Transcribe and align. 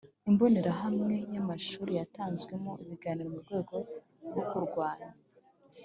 Imbonerahamwe 0.29 1.15
Ya 1.33 1.39
Amashuri 1.43 1.91
Yatanzwemo 1.99 2.71
Ibiganiro 2.83 3.27
Mu 3.33 3.39
Rwego 3.43 3.75
Rwo 4.31 4.41
Kurwanya 4.49 5.11